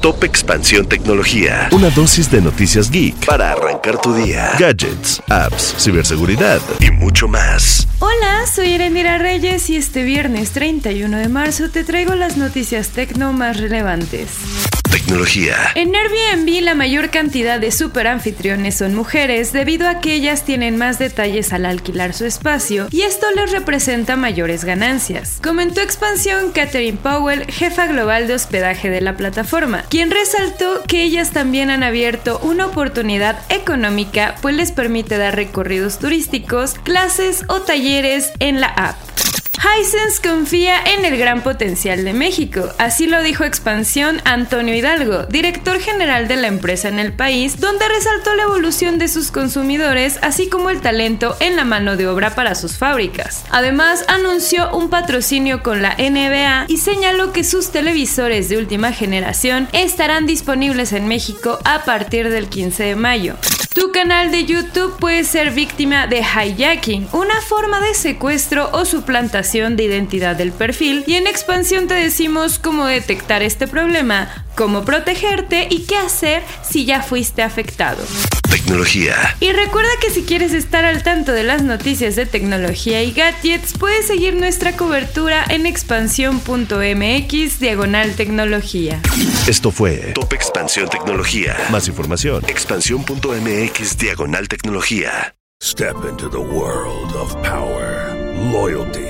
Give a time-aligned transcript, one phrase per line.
[0.00, 1.68] Top Expansión Tecnología.
[1.72, 4.52] Una dosis de noticias geek para arrancar tu día.
[4.58, 7.86] Gadgets, apps, ciberseguridad y mucho más.
[7.98, 13.34] Hola, soy Erendira Reyes y este viernes 31 de marzo te traigo las noticias tecno
[13.34, 14.28] más relevantes.
[14.90, 15.56] Tecnología.
[15.76, 20.76] En Airbnb la mayor cantidad de super anfitriones son mujeres debido a que ellas tienen
[20.76, 25.38] más detalles al alquilar su espacio y esto les representa mayores ganancias.
[25.42, 31.30] Comentó Expansión Catherine Powell, jefa global de hospedaje de la plataforma, quien resaltó que ellas
[31.30, 38.32] también han abierto una oportunidad económica pues les permite dar recorridos turísticos, clases o talleres
[38.40, 39.09] en la app.
[39.60, 45.78] Hisense confía en el gran potencial de México, así lo dijo Expansión Antonio Hidalgo, director
[45.80, 50.48] general de la empresa en el país, donde resaltó la evolución de sus consumidores, así
[50.48, 53.44] como el talento en la mano de obra para sus fábricas.
[53.50, 59.68] Además, anunció un patrocinio con la NBA y señaló que sus televisores de última generación
[59.72, 63.36] estarán disponibles en México a partir del 15 de mayo.
[63.72, 69.76] Tu canal de YouTube puede ser víctima de hijacking, una forma de secuestro o suplantación
[69.76, 75.68] de identidad del perfil, y en expansión te decimos cómo detectar este problema, cómo protegerte
[75.70, 78.04] y qué hacer si ya fuiste afectado.
[78.50, 79.14] Tecnología.
[79.40, 83.72] Y recuerda que si quieres estar al tanto de las noticias de tecnología y gadgets,
[83.78, 89.00] puedes seguir nuestra cobertura en expansión.mx diagonal tecnología.
[89.48, 91.56] Esto fue Top Expansión Tecnología.
[91.70, 92.44] Más información.
[92.46, 95.34] Expansión.mx diagonal tecnología.
[95.62, 98.14] Step into the world of power,
[98.52, 99.09] loyalty,